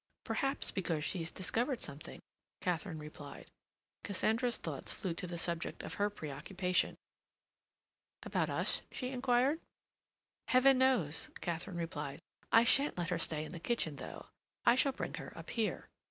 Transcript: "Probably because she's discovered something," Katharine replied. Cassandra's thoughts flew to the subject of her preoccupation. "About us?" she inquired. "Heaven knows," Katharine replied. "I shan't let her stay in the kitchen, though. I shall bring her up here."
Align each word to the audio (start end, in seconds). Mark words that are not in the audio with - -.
"Probably 0.23 0.65
because 0.73 1.03
she's 1.03 1.31
discovered 1.31 1.79
something," 1.79 2.23
Katharine 2.59 2.97
replied. 2.97 3.51
Cassandra's 4.03 4.57
thoughts 4.57 4.91
flew 4.91 5.13
to 5.13 5.27
the 5.27 5.37
subject 5.37 5.83
of 5.83 5.93
her 6.01 6.09
preoccupation. 6.09 6.95
"About 8.23 8.49
us?" 8.49 8.81
she 8.91 9.09
inquired. 9.09 9.59
"Heaven 10.47 10.79
knows," 10.79 11.29
Katharine 11.39 11.77
replied. 11.77 12.19
"I 12.51 12.63
shan't 12.63 12.97
let 12.97 13.09
her 13.09 13.19
stay 13.19 13.45
in 13.45 13.51
the 13.51 13.59
kitchen, 13.59 13.97
though. 13.97 14.25
I 14.65 14.73
shall 14.73 14.91
bring 14.91 15.13
her 15.13 15.37
up 15.37 15.51
here." 15.51 15.87